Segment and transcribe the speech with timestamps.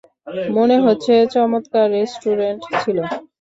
[0.57, 2.97] মনে হচ্ছে চমৎকার রেস্টুরেন্ট ছিল।